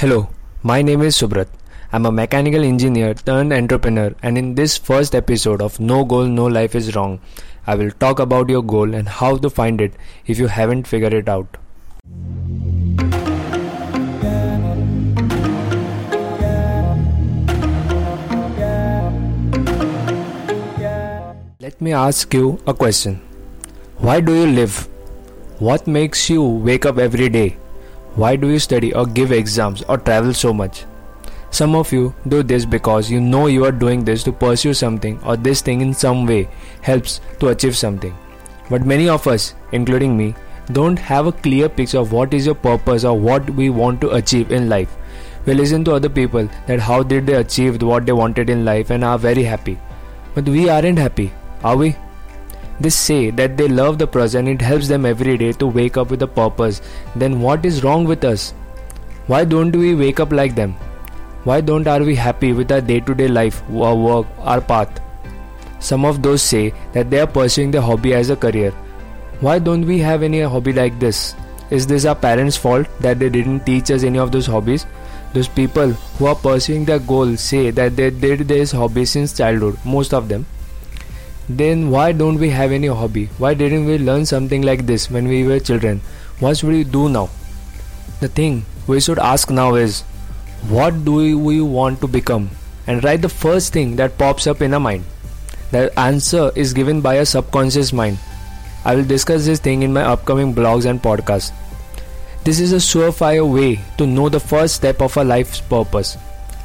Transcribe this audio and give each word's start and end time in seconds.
Hello, 0.00 0.28
my 0.62 0.82
name 0.82 1.00
is 1.00 1.16
Subrat. 1.16 1.48
I'm 1.90 2.04
a 2.04 2.12
mechanical 2.12 2.62
engineer 2.62 3.14
turned 3.14 3.50
entrepreneur, 3.50 4.14
and 4.22 4.36
in 4.36 4.54
this 4.54 4.76
first 4.76 5.14
episode 5.14 5.62
of 5.62 5.80
No 5.80 6.04
Goal, 6.04 6.26
No 6.26 6.44
Life 6.44 6.74
is 6.74 6.94
Wrong, 6.94 7.18
I 7.66 7.76
will 7.76 7.90
talk 7.92 8.18
about 8.18 8.50
your 8.50 8.62
goal 8.62 8.92
and 8.92 9.08
how 9.08 9.38
to 9.38 9.48
find 9.48 9.80
it 9.80 9.94
if 10.26 10.38
you 10.38 10.48
haven't 10.48 10.86
figured 10.86 11.14
it 11.14 11.30
out. 11.30 11.56
Let 21.58 21.80
me 21.80 21.94
ask 21.94 22.34
you 22.34 22.60
a 22.66 22.74
question. 22.74 23.22
Why 23.96 24.20
do 24.20 24.34
you 24.34 24.46
live? 24.46 24.88
What 25.58 25.86
makes 25.86 26.28
you 26.28 26.42
wake 26.42 26.84
up 26.84 26.98
every 26.98 27.30
day? 27.30 27.56
Why 28.16 28.34
do 28.34 28.48
you 28.48 28.58
study 28.58 28.94
or 28.94 29.04
give 29.04 29.30
exams 29.30 29.82
or 29.82 29.98
travel 29.98 30.32
so 30.32 30.52
much? 30.54 30.86
Some 31.50 31.74
of 31.74 31.92
you 31.92 32.14
do 32.26 32.42
this 32.42 32.64
because 32.64 33.10
you 33.10 33.20
know 33.20 33.46
you 33.46 33.66
are 33.66 33.72
doing 33.72 34.04
this 34.04 34.22
to 34.24 34.32
pursue 34.32 34.72
something 34.72 35.20
or 35.22 35.36
this 35.36 35.60
thing 35.60 35.82
in 35.82 35.92
some 35.92 36.24
way 36.24 36.48
helps 36.80 37.20
to 37.40 37.48
achieve 37.48 37.76
something. 37.76 38.16
But 38.70 38.86
many 38.86 39.10
of 39.10 39.26
us, 39.26 39.54
including 39.72 40.16
me, 40.16 40.34
don't 40.72 40.98
have 40.98 41.26
a 41.26 41.32
clear 41.32 41.68
picture 41.68 41.98
of 41.98 42.12
what 42.12 42.32
is 42.32 42.46
your 42.46 42.54
purpose 42.54 43.04
or 43.04 43.18
what 43.18 43.50
we 43.50 43.68
want 43.68 44.00
to 44.00 44.10
achieve 44.12 44.50
in 44.50 44.70
life. 44.70 44.96
We 45.44 45.52
listen 45.52 45.84
to 45.84 45.92
other 45.92 46.08
people 46.08 46.48
that 46.66 46.80
how 46.80 47.02
did 47.02 47.26
they 47.26 47.34
achieve 47.34 47.82
what 47.82 48.06
they 48.06 48.12
wanted 48.12 48.48
in 48.48 48.64
life 48.64 48.88
and 48.88 49.04
are 49.04 49.18
very 49.18 49.42
happy. 49.42 49.78
But 50.34 50.48
we 50.48 50.70
aren't 50.70 50.98
happy, 50.98 51.32
are 51.62 51.76
we? 51.76 51.96
They 52.78 52.90
say 52.90 53.30
that 53.30 53.56
they 53.56 53.68
love 53.68 53.98
the 53.98 54.06
present, 54.06 54.48
it 54.48 54.60
helps 54.60 54.86
them 54.86 55.06
every 55.06 55.38
day 55.38 55.52
to 55.52 55.66
wake 55.66 55.96
up 55.96 56.10
with 56.10 56.22
a 56.22 56.26
purpose. 56.26 56.82
Then 57.14 57.40
what 57.40 57.64
is 57.64 57.82
wrong 57.82 58.04
with 58.04 58.24
us? 58.24 58.52
Why 59.28 59.44
don't 59.44 59.74
we 59.74 59.94
wake 59.94 60.20
up 60.20 60.30
like 60.30 60.54
them? 60.54 60.74
Why 61.44 61.60
don't 61.60 61.88
are 61.88 62.02
we 62.02 62.14
happy 62.14 62.52
with 62.52 62.70
our 62.70 62.80
day-to-day 62.80 63.28
life, 63.28 63.62
our 63.72 63.94
work, 63.94 64.26
our 64.40 64.60
path? 64.60 65.00
Some 65.78 66.04
of 66.04 66.22
those 66.22 66.42
say 66.42 66.74
that 66.92 67.10
they 67.10 67.20
are 67.20 67.26
pursuing 67.26 67.70
their 67.70 67.80
hobby 67.80 68.12
as 68.14 68.30
a 68.30 68.36
career. 68.36 68.72
Why 69.40 69.58
don't 69.58 69.86
we 69.86 69.98
have 70.00 70.22
any 70.22 70.40
hobby 70.40 70.72
like 70.72 70.98
this? 70.98 71.34
Is 71.70 71.86
this 71.86 72.04
our 72.04 72.14
parents' 72.14 72.56
fault 72.56 72.86
that 73.00 73.18
they 73.18 73.30
didn't 73.30 73.64
teach 73.64 73.90
us 73.90 74.02
any 74.02 74.18
of 74.18 74.32
those 74.32 74.46
hobbies? 74.46 74.86
Those 75.32 75.48
people 75.48 75.92
who 76.18 76.26
are 76.26 76.34
pursuing 76.34 76.84
their 76.84 76.98
goals 76.98 77.40
say 77.40 77.70
that 77.70 77.96
they 77.96 78.10
did 78.10 78.48
this 78.48 78.70
hobby 78.72 79.04
since 79.04 79.36
childhood, 79.36 79.78
most 79.84 80.12
of 80.12 80.28
them 80.28 80.46
then 81.48 81.90
why 81.90 82.12
don't 82.12 82.38
we 82.38 82.50
have 82.50 82.72
any 82.72 82.88
hobby? 82.88 83.26
Why 83.38 83.54
didn't 83.54 83.86
we 83.86 83.98
learn 83.98 84.26
something 84.26 84.62
like 84.62 84.86
this 84.86 85.10
when 85.10 85.28
we 85.28 85.46
were 85.46 85.60
children? 85.60 86.00
What 86.40 86.56
should 86.56 86.70
we 86.70 86.84
do 86.84 87.08
now? 87.08 87.30
The 88.20 88.28
thing 88.28 88.64
we 88.86 89.00
should 89.00 89.18
ask 89.18 89.50
now 89.50 89.74
is 89.74 90.02
what 90.68 91.04
do 91.04 91.14
we 91.36 91.60
want 91.60 92.00
to 92.00 92.08
become? 92.08 92.50
And 92.86 93.04
write 93.04 93.22
the 93.22 93.28
first 93.28 93.72
thing 93.72 93.96
that 93.96 94.18
pops 94.18 94.46
up 94.46 94.60
in 94.60 94.74
our 94.74 94.80
mind. 94.80 95.04
The 95.70 95.96
answer 95.98 96.50
is 96.56 96.72
given 96.72 97.00
by 97.00 97.14
a 97.14 97.26
subconscious 97.26 97.92
mind. 97.92 98.18
I 98.84 98.94
will 98.94 99.04
discuss 99.04 99.44
this 99.46 99.60
thing 99.60 99.82
in 99.82 99.92
my 99.92 100.02
upcoming 100.02 100.54
blogs 100.54 100.88
and 100.88 101.02
podcasts. 101.02 101.52
This 102.44 102.60
is 102.60 102.72
a 102.72 102.76
surefire 102.76 103.48
way 103.52 103.80
to 103.98 104.06
know 104.06 104.28
the 104.28 104.40
first 104.40 104.76
step 104.76 105.02
of 105.02 105.16
a 105.16 105.24
life's 105.24 105.60
purpose. 105.60 106.16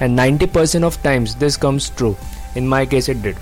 And 0.00 0.18
90% 0.18 0.84
of 0.84 1.02
times 1.02 1.34
this 1.34 1.56
comes 1.56 1.90
true. 1.90 2.16
In 2.54 2.68
my 2.68 2.84
case, 2.84 3.08
it 3.08 3.22
did. 3.22 3.36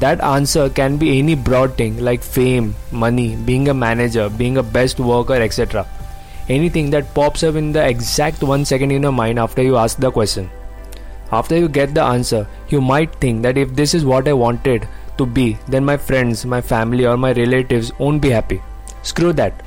That 0.00 0.22
answer 0.22 0.70
can 0.70 0.96
be 0.96 1.18
any 1.18 1.34
broad 1.34 1.76
thing 1.76 1.98
like 2.02 2.22
fame, 2.22 2.74
money, 2.90 3.36
being 3.36 3.68
a 3.68 3.74
manager, 3.74 4.30
being 4.30 4.56
a 4.56 4.62
best 4.62 4.98
worker, 4.98 5.34
etc. 5.34 5.86
Anything 6.48 6.88
that 6.90 7.12
pops 7.14 7.42
up 7.42 7.54
in 7.54 7.72
the 7.72 7.86
exact 7.86 8.42
one 8.42 8.64
second 8.64 8.92
in 8.92 9.02
your 9.02 9.12
mind 9.12 9.38
after 9.38 9.62
you 9.62 9.76
ask 9.76 9.98
the 9.98 10.10
question. 10.10 10.50
After 11.30 11.56
you 11.56 11.68
get 11.68 11.92
the 11.94 12.02
answer, 12.02 12.46
you 12.70 12.80
might 12.80 13.14
think 13.16 13.42
that 13.42 13.58
if 13.58 13.74
this 13.74 13.92
is 13.94 14.04
what 14.04 14.26
I 14.26 14.32
wanted 14.32 14.88
to 15.18 15.26
be, 15.26 15.58
then 15.68 15.84
my 15.84 15.98
friends, 15.98 16.46
my 16.46 16.62
family, 16.62 17.04
or 17.06 17.16
my 17.16 17.32
relatives 17.32 17.92
won't 17.98 18.22
be 18.22 18.30
happy. 18.30 18.62
Screw 19.02 19.34
that. 19.34 19.62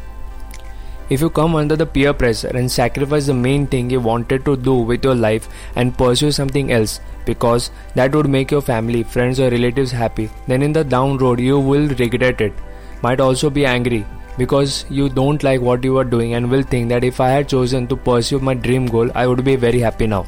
If 1.09 1.21
you 1.21 1.29
come 1.29 1.55
under 1.55 1.75
the 1.75 1.85
peer 1.85 2.13
pressure 2.13 2.55
and 2.55 2.71
sacrifice 2.71 3.25
the 3.25 3.33
main 3.33 3.67
thing 3.67 3.89
you 3.89 3.99
wanted 3.99 4.45
to 4.45 4.55
do 4.55 4.75
with 4.75 5.03
your 5.03 5.15
life 5.15 5.49
and 5.75 5.97
pursue 5.97 6.31
something 6.31 6.71
else 6.71 7.01
because 7.25 7.71
that 7.95 8.15
would 8.15 8.29
make 8.29 8.51
your 8.51 8.61
family, 8.61 9.03
friends, 9.03 9.39
or 9.39 9.49
relatives 9.49 9.91
happy, 9.91 10.29
then 10.47 10.61
in 10.61 10.71
the 10.71 10.83
down 10.83 11.17
road 11.17 11.39
you 11.39 11.59
will 11.59 11.87
regret 11.95 12.39
it. 12.41 12.53
Might 13.01 13.19
also 13.19 13.49
be 13.49 13.65
angry 13.65 14.05
because 14.37 14.85
you 14.89 15.09
don't 15.09 15.43
like 15.43 15.61
what 15.61 15.83
you 15.83 15.97
are 15.97 16.05
doing 16.05 16.35
and 16.35 16.49
will 16.49 16.63
think 16.63 16.89
that 16.89 17.03
if 17.03 17.19
I 17.19 17.29
had 17.29 17.49
chosen 17.49 17.85
to 17.87 17.95
pursue 17.95 18.39
my 18.39 18.53
dream 18.53 18.85
goal, 18.85 19.11
I 19.13 19.27
would 19.27 19.43
be 19.43 19.55
very 19.57 19.79
happy 19.79 20.07
now. 20.07 20.25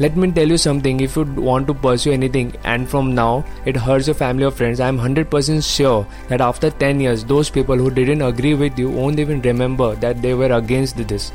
Let 0.00 0.16
me 0.16 0.32
tell 0.32 0.48
you 0.48 0.56
something 0.56 1.00
if 1.00 1.14
you 1.14 1.24
want 1.46 1.66
to 1.66 1.74
pursue 1.74 2.12
anything 2.12 2.54
and 2.64 2.88
from 2.88 3.14
now 3.14 3.44
it 3.66 3.76
hurts 3.76 4.06
your 4.06 4.14
family 4.14 4.44
or 4.44 4.50
friends, 4.50 4.80
I 4.80 4.88
am 4.88 4.98
100% 4.98 5.62
sure 5.62 6.06
that 6.28 6.40
after 6.40 6.70
10 6.70 7.00
years, 7.00 7.22
those 7.22 7.50
people 7.50 7.76
who 7.76 7.90
didn't 7.90 8.22
agree 8.22 8.54
with 8.54 8.78
you 8.78 8.88
won't 8.88 9.18
even 9.18 9.42
remember 9.42 9.94
that 9.96 10.22
they 10.22 10.32
were 10.32 10.52
against 10.52 10.96
this. 11.06 11.32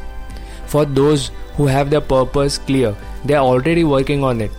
For 0.65 0.83
those 0.83 1.29
who 1.57 1.67
have 1.67 1.91
their 1.91 2.01
purpose 2.01 2.57
clear, 2.57 2.95
they 3.23 3.35
are 3.35 3.45
already 3.45 3.83
working 3.83 4.23
on 4.23 4.41
it. 4.41 4.49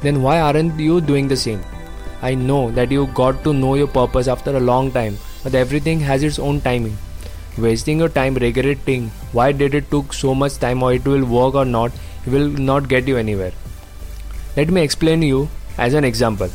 Then 0.00 0.22
why 0.22 0.40
aren't 0.40 0.80
you 0.80 1.02
doing 1.02 1.28
the 1.28 1.36
same? 1.36 1.60
I 2.22 2.34
know 2.34 2.70
that 2.70 2.90
you 2.90 3.08
got 3.08 3.44
to 3.44 3.52
know 3.52 3.74
your 3.74 3.88
purpose 3.88 4.26
after 4.26 4.56
a 4.56 4.60
long 4.60 4.90
time, 4.90 5.18
but 5.44 5.54
everything 5.54 6.00
has 6.00 6.22
its 6.22 6.38
own 6.38 6.62
timing. 6.62 6.96
Wasting 7.58 7.98
your 7.98 8.08
time 8.08 8.36
regretting 8.36 9.10
why 9.32 9.52
did 9.52 9.74
it 9.74 9.90
took 9.90 10.14
so 10.14 10.34
much 10.34 10.56
time 10.56 10.82
or 10.82 10.94
it 10.94 11.04
will 11.04 11.26
work 11.26 11.54
or 11.54 11.64
not 11.66 11.92
will 12.26 12.48
not 12.48 12.88
get 12.88 13.08
you 13.08 13.16
anywhere. 13.16 13.52
Let 14.56 14.70
me 14.70 14.82
explain 14.82 15.22
you 15.22 15.48
as 15.78 15.94
an 15.94 16.04
example. 16.04 16.50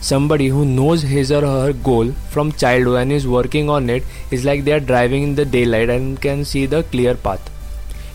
Somebody 0.00 0.48
who 0.48 0.64
knows 0.64 1.02
his 1.02 1.30
or 1.30 1.42
her 1.42 1.72
goal 1.72 2.12
from 2.30 2.52
childhood 2.52 3.02
and 3.02 3.12
is 3.12 3.28
working 3.28 3.68
on 3.68 3.90
it 3.90 4.02
is 4.30 4.44
like 4.44 4.64
they 4.64 4.72
are 4.72 4.80
driving 4.80 5.22
in 5.22 5.34
the 5.34 5.44
daylight 5.44 5.90
and 5.90 6.20
can 6.20 6.44
see 6.44 6.64
the 6.64 6.82
clear 6.84 7.14
path. 7.14 7.50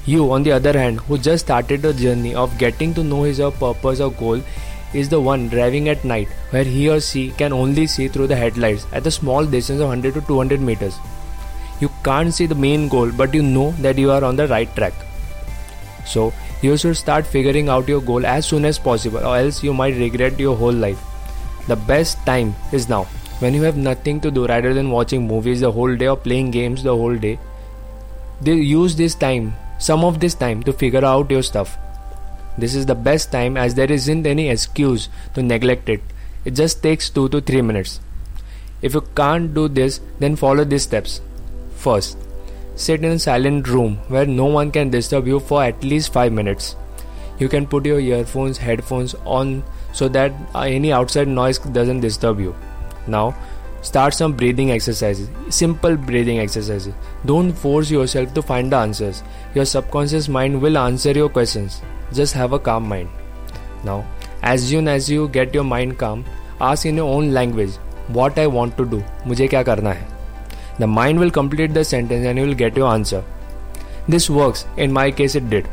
You, 0.07 0.31
on 0.31 0.43
the 0.43 0.51
other 0.51 0.73
hand, 0.77 0.99
who 1.01 1.17
just 1.17 1.45
started 1.45 1.81
the 1.81 1.93
journey 1.93 2.33
of 2.33 2.57
getting 2.57 2.93
to 2.95 3.03
know 3.03 3.23
his 3.23 3.39
or 3.39 3.51
purpose 3.51 3.99
or 3.99 4.11
goal, 4.11 4.41
is 4.93 5.09
the 5.09 5.19
one 5.19 5.47
driving 5.49 5.89
at 5.89 6.05
night 6.05 6.27
where 6.51 6.63
he 6.63 6.89
or 6.89 6.99
she 6.99 7.31
can 7.31 7.53
only 7.53 7.85
see 7.85 8.07
through 8.07 8.27
the 8.27 8.35
headlights 8.35 8.85
at 8.91 9.05
a 9.05 9.11
small 9.11 9.45
distance 9.45 9.79
of 9.79 9.87
100 9.87 10.13
to 10.13 10.21
200 10.21 10.61
meters. 10.61 10.97
You 11.81 11.89
can't 12.03 12.33
see 12.33 12.45
the 12.45 12.55
main 12.55 12.87
goal, 12.87 13.11
but 13.11 13.33
you 13.33 13.43
know 13.43 13.71
that 13.81 13.97
you 13.97 14.11
are 14.11 14.23
on 14.23 14.35
the 14.35 14.47
right 14.47 14.73
track. 14.75 14.93
So, 16.05 16.33
you 16.65 16.77
should 16.77 16.97
start 16.97 17.25
figuring 17.25 17.69
out 17.69 17.87
your 17.87 18.01
goal 18.01 18.25
as 18.25 18.45
soon 18.45 18.65
as 18.65 18.79
possible, 18.79 19.19
or 19.19 19.37
else 19.37 19.63
you 19.63 19.73
might 19.73 19.95
regret 19.95 20.39
your 20.39 20.55
whole 20.55 20.73
life. 20.73 21.01
The 21.67 21.75
best 21.75 22.17
time 22.25 22.55
is 22.71 22.89
now, 22.89 23.03
when 23.39 23.53
you 23.53 23.63
have 23.63 23.77
nothing 23.77 24.19
to 24.21 24.31
do 24.31 24.45
rather 24.47 24.73
than 24.73 24.91
watching 24.91 25.27
movies 25.27 25.61
the 25.61 25.71
whole 25.71 25.95
day 25.95 26.07
or 26.07 26.17
playing 26.17 26.51
games 26.51 26.83
the 26.83 26.95
whole 26.95 27.15
day. 27.15 27.39
They 28.41 28.53
use 28.53 28.95
this 28.95 29.15
time, 29.15 29.55
some 29.79 30.03
of 30.03 30.19
this 30.19 30.35
time, 30.35 30.63
to 30.63 30.73
figure 30.73 31.05
out 31.05 31.31
your 31.31 31.43
stuff. 31.43 31.77
This 32.57 32.75
is 32.75 32.85
the 32.85 32.95
best 32.95 33.31
time 33.31 33.57
as 33.57 33.75
there 33.75 33.91
isn't 33.91 34.25
any 34.25 34.49
excuse 34.49 35.09
to 35.33 35.43
neglect 35.43 35.89
it. 35.89 36.01
It 36.45 36.51
just 36.51 36.81
takes 36.81 37.09
2 37.09 37.29
to 37.29 37.41
3 37.41 37.61
minutes. 37.61 37.99
If 38.81 38.93
you 38.93 39.01
can't 39.15 39.53
do 39.53 39.67
this, 39.67 39.99
then 40.19 40.35
follow 40.35 40.63
these 40.63 40.83
steps. 40.83 41.21
First, 41.75 42.17
Sit 42.74 43.04
in 43.04 43.12
a 43.12 43.18
silent 43.18 43.68
room 43.68 43.96
where 44.08 44.26
no 44.26 44.46
one 44.46 44.70
can 44.70 44.90
disturb 44.90 45.26
you 45.26 45.40
for 45.40 45.62
at 45.62 45.82
least 45.84 46.12
5 46.12 46.32
minutes. 46.32 46.76
You 47.38 47.48
can 47.48 47.66
put 47.66 47.86
your 47.86 48.00
earphones, 48.00 48.58
headphones 48.58 49.14
on 49.24 49.62
so 49.92 50.08
that 50.08 50.32
uh, 50.54 50.60
any 50.60 50.92
outside 50.92 51.28
noise 51.28 51.58
doesn't 51.58 52.00
disturb 52.00 52.40
you. 52.40 52.54
Now, 53.06 53.34
start 53.82 54.14
some 54.14 54.34
breathing 54.34 54.70
exercises. 54.70 55.28
Simple 55.48 55.96
breathing 55.96 56.38
exercises. 56.38 56.94
Don't 57.24 57.52
force 57.52 57.90
yourself 57.90 58.34
to 58.34 58.42
find 58.42 58.72
the 58.72 58.76
answers. 58.76 59.22
Your 59.54 59.64
subconscious 59.64 60.28
mind 60.28 60.60
will 60.60 60.78
answer 60.78 61.12
your 61.12 61.28
questions. 61.28 61.80
Just 62.12 62.34
have 62.34 62.52
a 62.52 62.58
calm 62.58 62.88
mind. 62.88 63.08
Now, 63.84 64.04
as 64.42 64.68
soon 64.68 64.88
as 64.88 65.10
you 65.10 65.28
get 65.28 65.54
your 65.54 65.64
mind 65.64 65.98
calm, 65.98 66.24
ask 66.60 66.86
in 66.86 66.96
your 66.96 67.12
own 67.12 67.32
language 67.32 67.76
what 68.08 68.38
I 68.38 68.46
want 68.46 68.76
to 68.76 68.84
do. 68.84 69.02
मुझे 69.26 69.46
क्या 69.48 69.62
करना 69.62 69.92
है 69.92 70.13
the 70.79 70.87
mind 70.87 71.19
will 71.19 71.31
complete 71.31 71.73
the 71.73 71.83
sentence 71.83 72.25
and 72.25 72.37
you 72.37 72.45
will 72.45 72.53
get 72.53 72.75
your 72.75 72.91
answer. 72.91 73.23
This 74.07 74.29
works, 74.29 74.65
in 74.77 74.91
my 74.91 75.11
case, 75.11 75.35
it 75.35 75.49
did. 75.49 75.67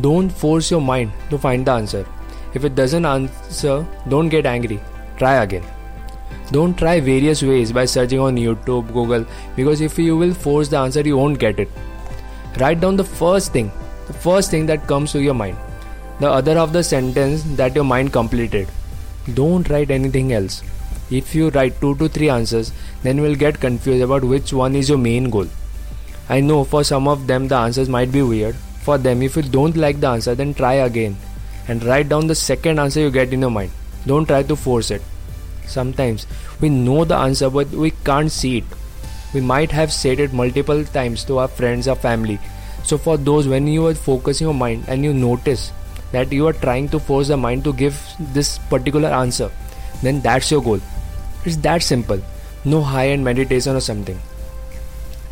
Don't 0.00 0.28
force 0.28 0.70
your 0.70 0.80
mind 0.80 1.12
to 1.30 1.38
find 1.38 1.66
the 1.66 1.72
answer. 1.72 2.06
If 2.52 2.64
it 2.64 2.74
doesn't 2.74 3.04
answer, 3.04 3.86
don't 4.08 4.28
get 4.28 4.46
angry. 4.46 4.80
Try 5.16 5.42
again. 5.42 5.64
Don't 6.50 6.76
try 6.76 7.00
various 7.00 7.42
ways 7.42 7.72
by 7.72 7.84
searching 7.84 8.20
on 8.20 8.36
YouTube, 8.36 8.92
Google, 8.92 9.24
because 9.56 9.80
if 9.80 9.98
you 9.98 10.16
will 10.16 10.34
force 10.34 10.68
the 10.68 10.78
answer, 10.78 11.00
you 11.00 11.16
won't 11.16 11.38
get 11.38 11.58
it. 11.58 11.68
Write 12.58 12.80
down 12.80 12.96
the 12.96 13.04
first 13.04 13.52
thing, 13.52 13.72
the 14.06 14.12
first 14.12 14.50
thing 14.50 14.66
that 14.66 14.86
comes 14.86 15.10
to 15.12 15.22
your 15.22 15.34
mind, 15.34 15.56
the 16.20 16.30
other 16.30 16.58
of 16.58 16.72
the 16.72 16.84
sentence 16.84 17.42
that 17.56 17.74
your 17.74 17.84
mind 17.84 18.12
completed. 18.12 18.68
Don't 19.32 19.68
write 19.68 19.90
anything 19.90 20.32
else. 20.32 20.62
If 21.16 21.34
you 21.34 21.50
write 21.50 21.80
2 21.80 21.94
to 21.96 22.08
3 22.08 22.28
answers, 22.28 22.72
then 23.02 23.18
you 23.18 23.22
will 23.22 23.36
get 23.36 23.60
confused 23.60 24.02
about 24.02 24.24
which 24.24 24.52
one 24.52 24.74
is 24.74 24.88
your 24.88 24.98
main 24.98 25.30
goal. 25.30 25.46
I 26.28 26.40
know 26.40 26.64
for 26.64 26.82
some 26.82 27.06
of 27.06 27.26
them 27.28 27.46
the 27.48 27.56
answers 27.56 27.88
might 27.88 28.10
be 28.10 28.22
weird. 28.22 28.56
For 28.82 28.98
them, 28.98 29.22
if 29.22 29.36
you 29.36 29.42
don't 29.42 29.76
like 29.76 30.00
the 30.00 30.08
answer, 30.08 30.34
then 30.34 30.54
try 30.54 30.74
again 30.86 31.16
and 31.68 31.84
write 31.84 32.08
down 32.08 32.26
the 32.26 32.34
second 32.34 32.80
answer 32.80 33.00
you 33.00 33.10
get 33.10 33.32
in 33.32 33.40
your 33.42 33.50
mind. 33.50 33.70
Don't 34.06 34.26
try 34.26 34.42
to 34.42 34.56
force 34.56 34.90
it. 34.90 35.02
Sometimes 35.66 36.26
we 36.60 36.68
know 36.68 37.04
the 37.04 37.16
answer 37.16 37.50
but 37.50 37.68
we 37.68 37.92
can't 38.08 38.32
see 38.32 38.58
it. 38.58 38.64
We 39.34 39.40
might 39.40 39.70
have 39.72 39.92
said 39.92 40.20
it 40.20 40.32
multiple 40.32 40.84
times 40.84 41.24
to 41.26 41.38
our 41.38 41.48
friends 41.48 41.88
or 41.88 41.96
family. 41.96 42.38
So, 42.84 42.98
for 42.98 43.16
those 43.16 43.48
when 43.48 43.66
you 43.66 43.86
are 43.86 43.94
focusing 43.94 44.46
your 44.46 44.54
mind 44.54 44.84
and 44.88 45.04
you 45.04 45.14
notice 45.14 45.72
that 46.12 46.32
you 46.32 46.46
are 46.46 46.52
trying 46.52 46.88
to 46.90 46.98
force 46.98 47.28
the 47.28 47.36
mind 47.36 47.64
to 47.64 47.72
give 47.72 48.00
this 48.34 48.58
particular 48.74 49.08
answer, 49.08 49.50
then 50.02 50.20
that's 50.20 50.50
your 50.50 50.62
goal. 50.62 50.80
It's 51.44 51.56
that 51.56 51.82
simple. 51.82 52.20
No 52.64 52.80
high 52.80 53.08
end 53.08 53.24
meditation 53.24 53.76
or 53.76 53.80
something. 53.80 54.18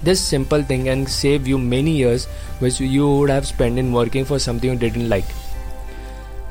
This 0.02 0.20
simple 0.20 0.62
thing 0.62 0.84
can 0.84 1.06
save 1.06 1.46
you 1.46 1.58
many 1.58 1.92
years 1.92 2.26
which 2.58 2.80
you 2.80 3.08
would 3.08 3.30
have 3.30 3.46
spent 3.46 3.78
in 3.78 3.92
working 3.92 4.24
for 4.24 4.38
something 4.38 4.70
you 4.70 4.78
didn't 4.78 5.08
like. 5.08 5.24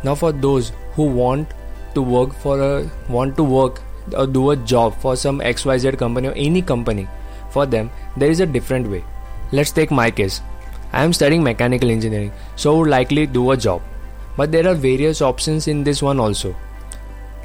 Now 0.04 0.16
for 0.16 0.32
those 0.32 0.72
who 0.94 1.04
want 1.04 1.54
to 1.94 2.02
work 2.02 2.34
for 2.34 2.60
a 2.60 2.90
want 3.10 3.36
to 3.38 3.44
work 3.44 3.82
or 4.18 4.26
do 4.26 4.52
a 4.52 4.56
job 4.56 4.96
for 5.00 5.16
some 5.16 5.42
XYZ 5.42 5.98
company 5.98 6.30
or 6.30 6.34
any 6.34 6.62
company, 6.62 7.08
for 7.52 7.66
them 7.66 7.92
there 8.18 8.32
is 8.32 8.40
a 8.40 8.46
different 8.46 8.90
way. 8.90 9.04
Let's 9.52 9.72
take 9.72 9.92
my 9.92 10.10
case. 10.10 10.42
I 10.94 11.04
am 11.04 11.14
studying 11.14 11.44
mechanical 11.44 11.90
engineering, 11.90 12.32
so 12.56 12.78
would 12.78 12.90
likely 12.90 13.28
do 13.28 13.52
a 13.52 13.58
job. 13.58 13.82
But 14.38 14.52
there 14.52 14.68
are 14.68 14.74
various 14.74 15.22
options 15.22 15.68
in 15.68 15.84
this 15.84 16.02
one 16.02 16.20
also. 16.20 16.56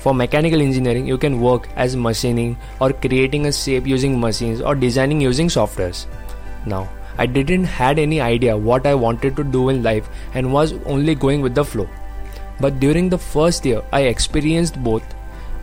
For 0.06 0.14
mechanical 0.14 0.62
engineering, 0.62 1.04
you 1.04 1.18
can 1.18 1.40
work 1.40 1.68
as 1.74 1.96
machining 1.96 2.56
or 2.80 2.92
creating 2.92 3.46
a 3.46 3.52
shape 3.52 3.88
using 3.88 4.20
machines 4.20 4.60
or 4.60 4.76
designing 4.76 5.20
using 5.20 5.48
softwares. 5.48 6.06
Now, 6.64 6.88
I 7.18 7.26
didn't 7.26 7.64
had 7.64 7.98
any 7.98 8.20
idea 8.20 8.56
what 8.56 8.86
I 8.86 8.94
wanted 8.94 9.34
to 9.34 9.42
do 9.42 9.68
in 9.68 9.82
life 9.82 10.08
and 10.34 10.52
was 10.52 10.74
only 10.84 11.16
going 11.16 11.40
with 11.40 11.56
the 11.56 11.64
flow. 11.64 11.88
But 12.60 12.78
during 12.78 13.08
the 13.08 13.18
first 13.18 13.66
year, 13.66 13.82
I 13.92 14.02
experienced 14.02 14.80
both 14.80 15.02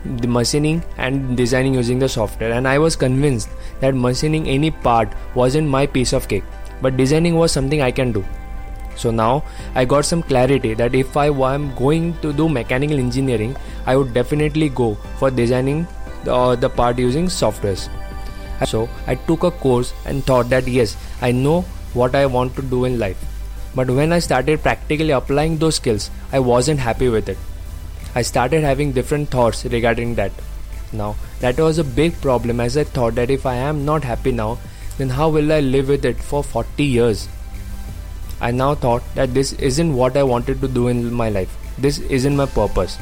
the 0.04 0.28
machining 0.28 0.82
and 0.98 1.38
designing 1.38 1.72
using 1.72 1.98
the 1.98 2.10
software 2.10 2.52
and 2.52 2.68
I 2.68 2.78
was 2.78 2.96
convinced 2.96 3.48
that 3.80 3.94
machining 3.94 4.46
any 4.46 4.70
part 4.70 5.08
wasn't 5.34 5.68
my 5.70 5.86
piece 5.86 6.12
of 6.12 6.28
cake, 6.28 6.44
but 6.82 6.98
designing 6.98 7.36
was 7.36 7.50
something 7.50 7.80
I 7.80 7.90
can 7.90 8.12
do. 8.12 8.22
So 8.96 9.10
now 9.10 9.44
I 9.74 9.84
got 9.84 10.04
some 10.04 10.22
clarity 10.22 10.74
that 10.74 10.94
if 10.94 11.16
I 11.16 11.26
am 11.26 11.74
going 11.74 12.18
to 12.20 12.32
do 12.32 12.48
mechanical 12.48 12.98
engineering, 12.98 13.56
I 13.86 13.96
would 13.96 14.14
definitely 14.14 14.68
go 14.68 14.94
for 15.18 15.30
designing 15.30 15.86
the, 16.24 16.34
uh, 16.34 16.54
the 16.56 16.68
part 16.68 16.98
using 16.98 17.26
softwares. 17.26 17.88
So 18.66 18.88
I 19.06 19.14
took 19.14 19.42
a 19.42 19.50
course 19.50 19.92
and 20.06 20.24
thought 20.24 20.48
that 20.50 20.66
yes, 20.66 20.96
I 21.20 21.32
know 21.32 21.62
what 21.92 22.14
I 22.14 22.26
want 22.26 22.56
to 22.56 22.62
do 22.62 22.84
in 22.84 22.98
life. 22.98 23.22
But 23.74 23.90
when 23.90 24.12
I 24.12 24.20
started 24.20 24.62
practically 24.62 25.10
applying 25.10 25.58
those 25.58 25.76
skills, 25.76 26.10
I 26.32 26.38
wasn't 26.38 26.80
happy 26.80 27.08
with 27.08 27.28
it. 27.28 27.38
I 28.14 28.22
started 28.22 28.62
having 28.62 28.92
different 28.92 29.30
thoughts 29.30 29.64
regarding 29.64 30.14
that. 30.14 30.30
Now, 30.92 31.16
that 31.40 31.58
was 31.58 31.78
a 31.78 31.84
big 31.84 32.20
problem 32.20 32.60
as 32.60 32.76
I 32.76 32.84
thought 32.84 33.16
that 33.16 33.30
if 33.30 33.44
I 33.44 33.56
am 33.56 33.84
not 33.84 34.04
happy 34.04 34.30
now, 34.30 34.58
then 34.96 35.08
how 35.10 35.28
will 35.28 35.52
I 35.52 35.58
live 35.58 35.88
with 35.88 36.04
it 36.04 36.18
for 36.18 36.44
40 36.44 36.84
years? 36.84 37.28
I 38.40 38.50
now 38.50 38.74
thought 38.74 39.02
that 39.14 39.34
this 39.34 39.52
isn't 39.54 39.94
what 39.94 40.16
I 40.16 40.22
wanted 40.22 40.60
to 40.60 40.68
do 40.68 40.88
in 40.88 41.12
my 41.12 41.28
life. 41.28 41.56
This 41.78 41.98
isn't 41.98 42.36
my 42.36 42.46
purpose. 42.46 42.98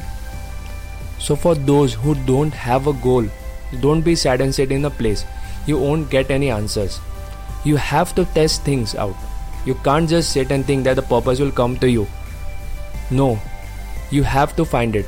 So, 1.19 1.35
for 1.35 1.55
those 1.55 1.93
who 1.93 2.15
don't 2.25 2.53
have 2.53 2.87
a 2.87 2.93
goal, 2.93 3.25
don't 3.81 4.01
be 4.01 4.15
sad 4.15 4.41
and 4.41 4.53
sit 4.53 4.71
in 4.71 4.85
a 4.85 4.89
place. 4.89 5.25
You 5.65 5.77
won't 5.77 6.09
get 6.09 6.29
any 6.29 6.49
answers. 6.49 6.99
You 7.63 7.77
have 7.77 8.13
to 8.15 8.25
test 8.25 8.63
things 8.63 8.95
out. 8.95 9.15
You 9.65 9.75
can't 9.75 10.09
just 10.09 10.31
sit 10.31 10.51
and 10.51 10.65
think 10.65 10.83
that 10.83 10.95
the 10.95 11.01
purpose 11.01 11.39
will 11.39 11.51
come 11.51 11.77
to 11.79 11.89
you. 11.89 12.07
No, 13.09 13.39
you 14.11 14.23
have 14.23 14.55
to 14.57 14.65
find 14.65 14.95
it. 14.95 15.05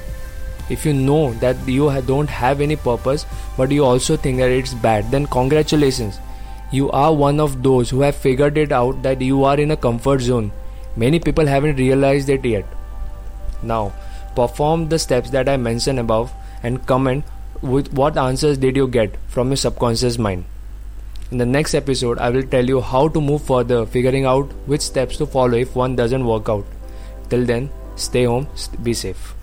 If 0.70 0.86
you 0.86 0.94
know 0.94 1.34
that 1.36 1.68
you 1.68 1.92
don't 2.02 2.30
have 2.30 2.62
any 2.62 2.76
purpose, 2.76 3.26
but 3.58 3.72
you 3.72 3.86
also 3.86 4.18
think 4.18 4.38
that 4.38 4.50
it's 4.50 4.74
bad, 4.74 5.12
then 5.12 5.28
congratulations 5.28 6.20
you 6.72 6.90
are 6.92 7.14
one 7.14 7.40
of 7.40 7.62
those 7.64 7.90
who 7.90 8.02
have 8.02 8.16
figured 8.16 8.58
it 8.58 8.72
out 8.72 9.04
that 9.04 9.22
you 9.22 9.44
are 9.44 9.60
in 9.60 9.72
a 9.72 9.78
comfort 9.78 10.22
zone. 10.22 10.52
Many 10.96 11.20
people 11.20 11.46
haven't 11.46 11.76
realized 11.78 12.30
it 12.30 12.46
yet. 12.46 12.66
Now, 13.62 13.94
perform 14.36 14.90
the 14.90 15.00
steps 15.00 15.30
that 15.32 15.50
I 15.50 15.58
mentioned 15.58 16.00
above 16.00 16.34
and 16.64 16.86
comment 16.86 17.26
with 17.62 17.94
what 17.94 18.18
answers 18.18 18.58
did 18.58 18.76
you 18.76 18.88
get 18.88 19.16
from 19.28 19.50
your 19.50 19.58
subconscious 19.58 20.18
mind. 20.18 20.46
In 21.32 21.38
the 21.38 21.46
next 21.46 21.74
episode, 21.74 22.18
I 22.20 22.30
will 22.30 22.44
tell 22.44 22.66
you 22.66 22.82
how 22.82 23.08
to 23.10 23.22
move 23.22 23.44
further, 23.44 23.86
figuring 23.86 24.26
out 24.26 24.52
which 24.68 24.82
steps 24.82 25.18
to 25.18 25.26
follow 25.26 25.58
if 25.58 25.76
one 25.76 25.96
doesn't 25.96 26.26
work 26.26 26.50
out. 26.50 26.66
Till 27.30 27.46
then, 27.46 27.70
stay 27.96 28.26
home, 28.26 28.48
be 28.84 28.94
safe. 28.94 29.35